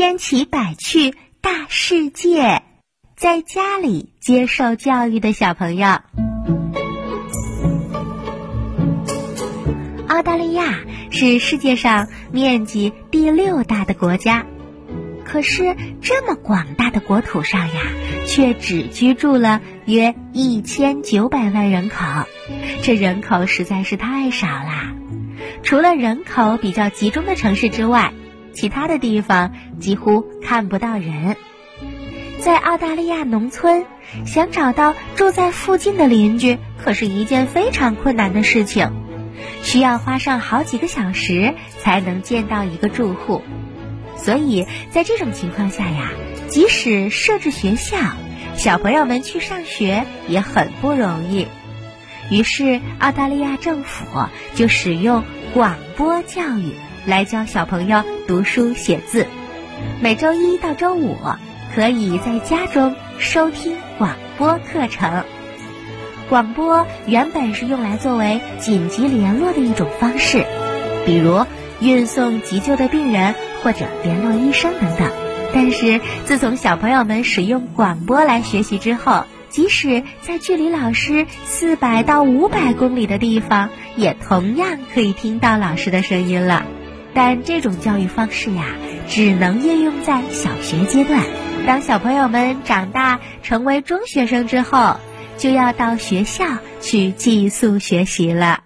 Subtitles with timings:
[0.00, 2.62] 千奇百趣大世界，
[3.16, 5.98] 在家里接受教育的小朋友。
[10.08, 10.78] 澳大利亚
[11.10, 14.46] 是世界上面积第六大的国家，
[15.26, 17.82] 可是这么广大的国土上呀，
[18.26, 22.24] 却只居住了约一千九百万人口，
[22.80, 24.94] 这人口实在是太少啦。
[25.62, 28.14] 除了人口比较集中的城市之外，
[28.52, 31.36] 其他的地方几乎看不到人。
[32.38, 33.84] 在澳大利亚农村，
[34.24, 38.90] 想找到住在附近的邻居，可是一件非常困难的事情，
[39.62, 43.42] 需要花上好几个小时才能见到一个住户。
[44.16, 46.12] 所以在这种情况下呀，
[46.48, 47.98] 即使设置学校，
[48.54, 51.46] 小朋友们去上学也很不容易。
[52.30, 54.06] 于是，澳大利亚政府
[54.54, 56.74] 就使用广播教育。
[57.06, 59.26] 来教小朋友读书写字，
[60.02, 61.16] 每周一到周五
[61.74, 65.24] 可以在家中收听广播课程。
[66.28, 70.44] 广播原本是用来作为紧急联络的一种方式，
[71.06, 71.46] 比如
[71.80, 75.10] 运送急救的病人或者联络医生等等。
[75.54, 86.66] 但是自从小朋友们使用广播来学习之后，即使在距离老师四百到五百公里的地方，也同样可以听到老师的声音了。
[87.14, 88.64] 但这种教育方式呀，
[89.08, 91.22] 只能应用在小学阶段。
[91.66, 94.96] 当小朋友们长大成为中学生之后，
[95.36, 96.44] 就要到学校
[96.80, 98.60] 去寄宿学习了。